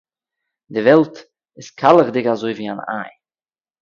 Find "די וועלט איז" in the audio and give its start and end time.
0.73-1.67